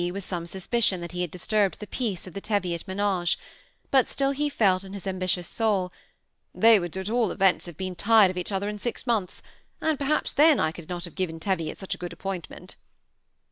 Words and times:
with 0.13 0.25
some 0.25 0.47
suspicion 0.47 0.99
that 0.99 1.11
he 1.11 1.21
had 1.21 1.29
disturbed 1.29 1.79
the 1.79 1.85
peace 1.85 2.25
of 2.25 2.33
the 2.33 2.41
Teviot 2.41 2.87
menage; 2.87 3.37
but 3.91 4.07
still 4.07 4.31
he 4.31 4.49
felt 4.49 4.83
in 4.83 4.93
his 4.93 5.05
ambitious 5.05 5.47
soul, 5.47 5.89
^ 5.89 5.91
They 6.59 6.79
would 6.79 6.97
at 6.97 7.07
all 7.11 7.29
events 7.29 7.67
have 7.67 7.77
been 7.77 7.93
tired 7.95 8.31
of 8.31 8.37
each 8.39 8.51
other 8.51 8.67
in 8.67 8.79
six 8.79 9.05
months, 9.05 9.43
and 9.79 9.99
perhaps 9.99 10.33
then 10.33 10.59
I 10.59 10.71
could 10.71 10.89
not 10.89 11.05
have 11.05 11.13
given 11.13 11.39
Teviot 11.39 11.77
such 11.77 11.93
a 11.93 11.99
good 11.99 12.13
appointment." 12.13 12.73